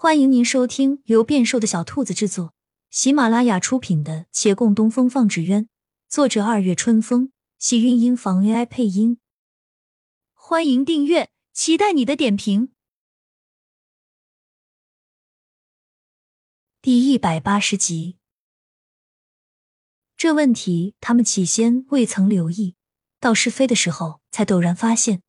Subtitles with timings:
[0.00, 2.54] 欢迎您收听由变瘦的小兔子制作、
[2.88, 5.64] 喜马拉雅出品的《且共东风放纸鸢》，
[6.08, 9.18] 作者二月春风，喜韵音房 AI 配音。
[10.34, 12.70] 欢迎订阅，期待你的点评。
[16.80, 18.18] 第一百八十集，
[20.16, 22.76] 这问题他们起先未曾留意，
[23.18, 25.22] 到试飞的时候才陡然发现，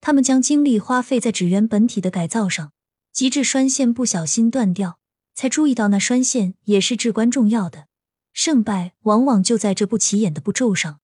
[0.00, 2.72] 他们将精力花费在纸鸢本体的改造上。
[3.16, 4.98] 极致栓线不小心断掉，
[5.34, 7.86] 才注意到那栓线也是至关重要的，
[8.34, 11.00] 胜败往往就在这不起眼的步骤上。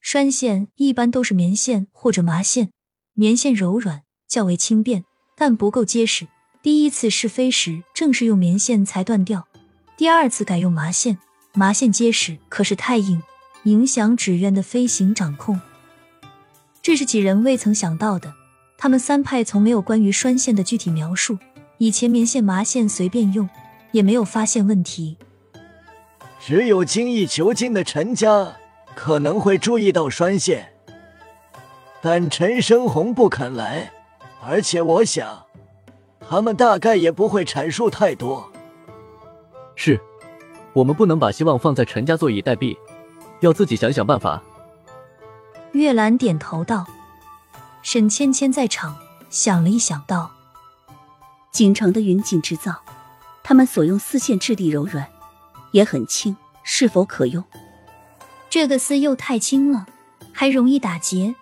[0.00, 2.70] 栓线一般都是棉线或者麻线，
[3.14, 5.04] 棉线柔软，较为轻便，
[5.36, 6.28] 但不够结实。
[6.62, 9.48] 第一次试飞时正是用棉线才断掉，
[9.96, 11.18] 第二次改用麻线，
[11.52, 13.20] 麻线结实，可是太硬，
[13.64, 15.60] 影响纸鸢的飞行掌控。
[16.80, 18.41] 这是几人未曾想到的。
[18.82, 21.38] 他们三派从没有关于栓线的具体描述，
[21.78, 23.48] 以前棉线、麻线随便用，
[23.92, 25.16] 也没有发现问题。
[26.40, 28.56] 只有精益求精的陈家
[28.96, 30.72] 可能会注意到栓线，
[32.00, 33.92] 但陈生红不肯来，
[34.44, 35.44] 而且我想，
[36.28, 38.50] 他们大概也不会阐述太多。
[39.76, 40.00] 是，
[40.72, 42.76] 我们不能把希望放在陈家坐以待毙，
[43.38, 44.42] 要自己想想办法。
[45.70, 46.84] 月兰点头道。
[47.82, 48.96] 沈芊芊在场，
[49.28, 50.30] 想了一想，道
[51.50, 52.80] ：“锦城的云锦织造，
[53.42, 55.06] 他们所用丝线质地柔软，
[55.72, 57.42] 也很轻，是否可用？
[58.48, 59.86] 这个丝又太轻了，
[60.32, 61.34] 还容易打结。”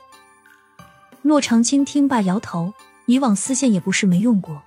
[1.22, 2.72] 洛长青听罢摇头，
[3.04, 4.62] 以往丝线也不是没用过。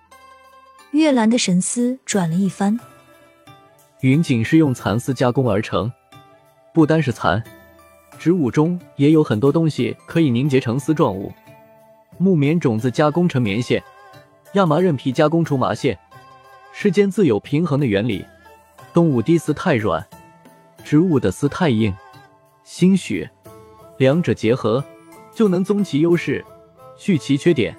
[0.91, 2.79] 月兰的神思转了一番，
[4.01, 5.91] 云锦是用蚕丝加工而成，
[6.71, 7.43] 不单是蚕，
[8.19, 11.33] 植物中也有很多东西可以凝结成丝状物。
[12.23, 13.83] 木棉种子加工成棉线，
[14.53, 15.99] 亚麻韧皮加工出麻线。
[16.71, 18.25] 世间自有平衡的原理。
[18.93, 20.07] 动物的丝太软，
[20.85, 21.93] 植物的丝太硬，
[22.63, 23.27] 兴许
[23.97, 24.81] 两者结合，
[25.35, 26.45] 就能综其优势，
[26.95, 27.75] 去其缺点。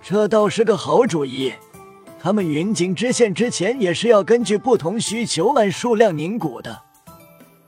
[0.00, 1.52] 这倒是个好主意。
[2.20, 6.82] 他们云锦织线之前也是要根据不同需求按数量凝固的，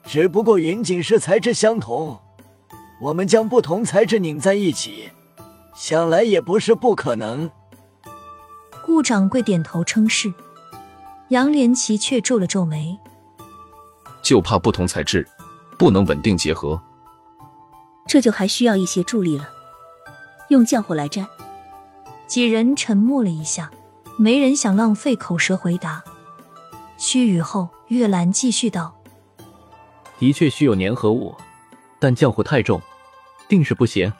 [0.04, 2.20] 只不过云锦是材质相同，
[3.00, 5.08] 我们将不同材质拧在一起。
[5.80, 7.50] 想来也不是不可能。
[8.84, 10.30] 顾掌柜点头称是，
[11.28, 12.98] 杨连奇却皱了皱眉，
[14.20, 15.26] 就怕不同材质
[15.78, 16.78] 不能稳定结合，
[18.06, 19.48] 这就还需要一些助力了。
[20.50, 21.26] 用浆糊来粘。
[22.26, 23.70] 几人沉默了一下，
[24.18, 26.04] 没人想浪费口舌回答。
[26.98, 28.94] 须臾后，月兰继续道
[30.20, 31.34] ：“的确需有粘合物，
[31.98, 32.82] 但浆糊太重，
[33.48, 34.12] 定是不行。”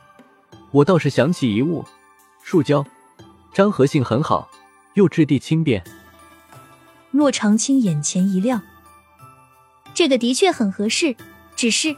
[0.73, 1.85] 我倒是想起一物，
[2.43, 2.87] 树胶，
[3.55, 4.49] 粘合性很好，
[4.95, 5.83] 又质地轻便。
[7.11, 8.63] 骆长青眼前一亮，
[9.93, 11.17] 这个的确很合适，
[11.57, 11.97] 只是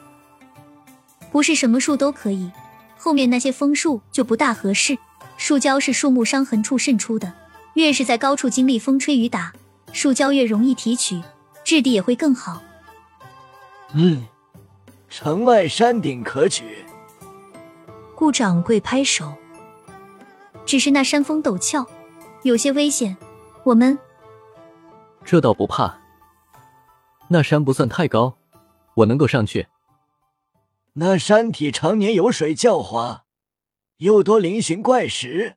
[1.30, 2.50] 不是什么树都可以。
[2.96, 4.96] 后面那些枫树就不大合适。
[5.36, 7.32] 树胶是树木伤痕处渗出的，
[7.74, 9.52] 越是在高处经历风吹雨打，
[9.92, 11.20] 树胶越容易提取，
[11.64, 12.62] 质地也会更好。
[13.92, 14.24] 嗯，
[15.10, 16.81] 城外山顶可取。
[18.22, 19.34] 顾掌柜拍手，
[20.64, 21.84] 只是那山峰陡峭，
[22.44, 23.16] 有些危险。
[23.64, 23.98] 我们
[25.24, 26.00] 这倒不怕，
[27.26, 28.38] 那山不算太高，
[28.94, 29.66] 我能够上去。
[30.92, 33.24] 那山体常年有水浇滑，
[33.96, 35.56] 又多嶙峋怪石，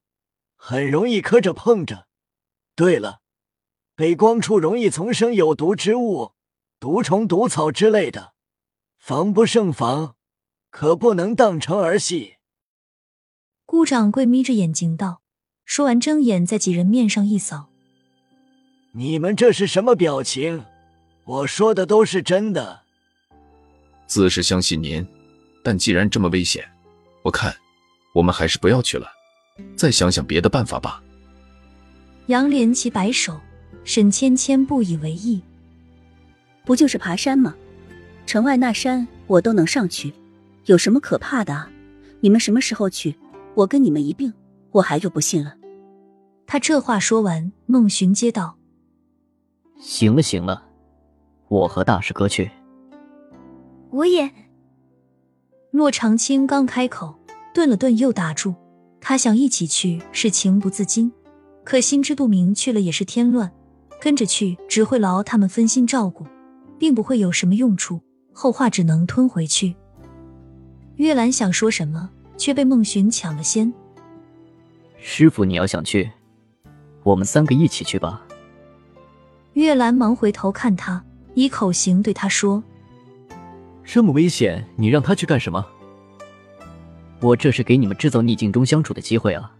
[0.55, 2.07] 很容易磕着碰着。
[2.75, 3.19] 对了，
[3.95, 6.31] 北光处容易丛生有毒之物，
[6.79, 8.33] 毒虫、毒草之类的，
[8.97, 10.15] 防不胜防，
[10.71, 12.34] 可不能当成儿戏。
[13.75, 15.19] 顾掌柜眯着眼睛道
[15.67, 17.67] ：“说完，睁眼在几人面上一扫。
[18.93, 20.63] 你们这是什么表情？
[21.25, 22.79] 我说的都是真的。
[24.07, 25.05] 自是相信您，
[25.61, 26.65] 但既然这么危险，
[27.21, 27.53] 我看
[28.13, 29.11] 我们还是不要去了，
[29.75, 31.03] 再想想别的办法吧。”
[32.27, 33.37] 杨连奇摆手，
[33.83, 35.41] 沈芊芊不以为意
[36.63, 37.53] ：“不就是爬山吗？
[38.25, 40.13] 城外那山我都能上去，
[40.63, 41.67] 有什么可怕的？
[42.21, 43.13] 你们什么时候去？”
[43.55, 44.31] 我跟你们一并，
[44.71, 45.55] 我还就不信了。
[46.45, 48.57] 他这话说完，孟寻接道
[49.79, 50.63] ：“行了行了，
[51.47, 52.51] 我和大师哥去。”
[53.91, 54.29] 我也。
[55.71, 57.15] 骆长青刚开口，
[57.53, 58.53] 顿了顿，又打住。
[58.99, 61.11] 他想一起去是情不自禁，
[61.63, 63.51] 可心知肚明去了也是添乱，
[64.01, 66.25] 跟着去只会劳他们分心照顾，
[66.77, 68.01] 并不会有什么用处。
[68.33, 69.75] 后话只能吞回去。
[70.95, 72.09] 月兰想说什么？
[72.37, 73.71] 却被孟寻抢了先。
[74.97, 76.11] 师傅，你要想去，
[77.03, 78.21] 我们三个一起去吧。
[79.53, 81.03] 月兰忙回头看他，
[81.33, 82.63] 以口型对他说
[83.85, 85.65] ：“这么危险，你让他去干什么？
[87.21, 89.53] 我这是给你们制造逆境中相处的机会啊！”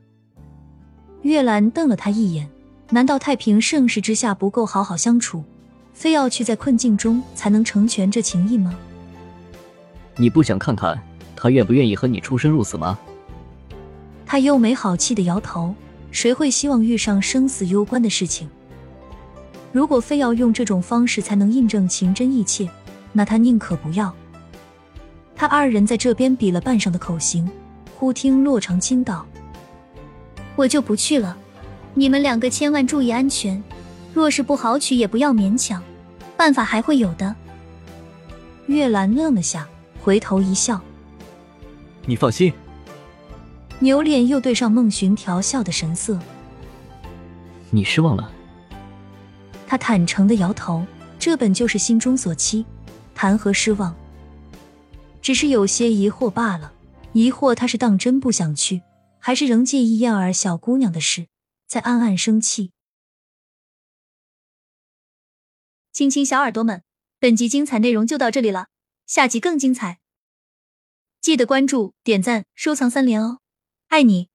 [1.22, 2.50] 月兰瞪了他一眼，
[2.90, 5.44] 难道太平盛世之下不够好好相处，
[5.94, 8.76] 非要去在困境中才能成全这情谊吗？
[10.18, 11.02] 你不想看看
[11.46, 12.98] 他愿不愿意和你出生入死吗？
[14.26, 15.76] 他又没好气的摇头，
[16.10, 18.50] 谁会希望遇上生死攸关的事情？
[19.72, 22.68] 如果非要用这种方式才能印证情真意切，
[23.14, 24.12] 那他宁可不要。
[25.36, 27.48] 他二人在这边比了半晌的口型，
[27.96, 29.24] 忽听洛长青道
[30.58, 31.38] ：“我就不去了，
[31.94, 33.64] 你们两个千万注意安全。
[34.16, 35.80] 若是不好取，也不要勉强，
[36.36, 37.36] 办法还会有的。”
[38.66, 39.68] 月兰愣了下，
[40.02, 40.82] 回头一笑
[42.08, 42.54] ：“你放心。”
[43.80, 46.20] 牛脸又对上孟寻调笑的神色
[47.72, 48.32] ：“你失望了？”
[49.68, 50.86] 他坦诚的摇头，
[51.20, 52.66] 这本就是心中所期，
[53.14, 53.96] 谈何失望？
[55.22, 56.72] 只是有些疑惑罢了。
[57.14, 58.82] 疑惑他是当真不想去，
[59.20, 61.28] 还是仍介意燕儿小姑娘的事，
[61.66, 62.72] 在暗暗生气？
[65.94, 66.84] 亲亲小耳朵们，
[67.20, 68.68] 本集精彩内容就到这里了，
[69.08, 70.00] 下集更精彩，
[71.26, 73.40] 记得关注、点赞、收藏三连哦，
[73.88, 74.30] 爱你！